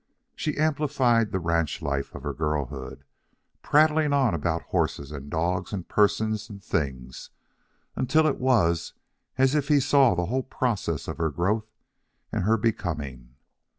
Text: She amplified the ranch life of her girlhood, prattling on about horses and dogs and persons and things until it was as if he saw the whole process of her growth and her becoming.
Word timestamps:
She 0.35 0.57
amplified 0.57 1.31
the 1.31 1.37
ranch 1.39 1.79
life 1.79 2.15
of 2.15 2.23
her 2.23 2.33
girlhood, 2.33 3.03
prattling 3.61 4.13
on 4.13 4.33
about 4.33 4.63
horses 4.63 5.11
and 5.11 5.29
dogs 5.29 5.73
and 5.73 5.87
persons 5.87 6.49
and 6.49 6.59
things 6.63 7.29
until 7.95 8.25
it 8.25 8.39
was 8.39 8.93
as 9.37 9.53
if 9.53 9.67
he 9.67 9.79
saw 9.79 10.15
the 10.15 10.25
whole 10.25 10.41
process 10.41 11.07
of 11.07 11.19
her 11.19 11.29
growth 11.29 11.69
and 12.31 12.45
her 12.45 12.57
becoming. 12.57 13.35